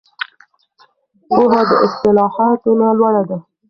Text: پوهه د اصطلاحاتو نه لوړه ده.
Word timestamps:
پوهه 1.29 1.61
د 1.69 1.71
اصطلاحاتو 1.85 2.69
نه 2.81 2.87
لوړه 2.97 3.23
ده. 3.29 3.37